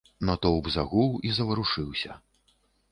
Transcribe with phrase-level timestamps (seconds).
[0.29, 2.21] Натоўп загуў і заварушыўся.